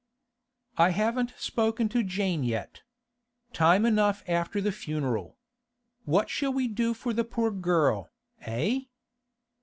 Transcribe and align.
'I 0.79 0.89
haven't 0.97 1.33
spoken 1.37 1.87
to 1.89 2.01
Jane 2.01 2.43
yet. 2.43 2.81
Time 3.53 3.85
enough 3.85 4.23
after 4.27 4.59
the 4.59 4.71
funeral. 4.71 5.37
What 6.05 6.27
shall 6.27 6.51
we 6.53 6.67
do 6.67 6.95
for 6.95 7.13
the 7.13 7.23
poor 7.23 7.51
girl, 7.51 8.09
eh? 8.41 8.85